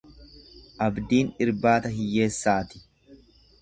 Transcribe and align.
Abdiin 0.85 1.31
irbaata 1.47 1.95
hiyyeessaati. 2.01 2.87